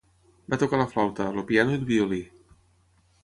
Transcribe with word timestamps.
Va 0.53 0.57
tocar 0.61 0.77
la 0.81 0.87
flauta, 0.93 1.27
el 1.41 1.45
piano 1.51 1.75
i 1.75 1.79
el 1.81 1.85
violí. 1.91 2.21